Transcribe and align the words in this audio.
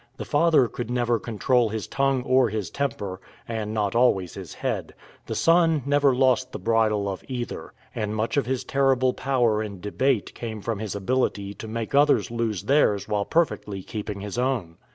The 0.17 0.25
father 0.25 0.67
could 0.67 0.89
never 0.89 1.19
control 1.19 1.69
his 1.69 1.85
tongue 1.87 2.23
or 2.23 2.49
his 2.49 2.71
temper, 2.71 3.21
and 3.47 3.71
not 3.71 3.93
always 3.93 4.33
his 4.33 4.55
head; 4.55 4.95
the 5.27 5.35
son 5.35 5.83
never 5.85 6.15
lost 6.15 6.51
the 6.51 6.57
bridle 6.57 7.07
of 7.07 7.23
either, 7.27 7.71
and 7.93 8.15
much 8.15 8.35
of 8.35 8.47
his 8.47 8.63
terrible 8.63 9.13
power 9.13 9.61
in 9.61 9.79
debate 9.79 10.33
came 10.33 10.59
from 10.59 10.79
his 10.79 10.95
ability 10.95 11.53
to 11.53 11.67
make 11.67 11.93
others 11.93 12.31
lose 12.31 12.63
theirs 12.63 13.07
while 13.07 13.25
perfectly 13.25 13.83
keeping 13.83 14.21
his 14.21 14.39
own. 14.39 14.77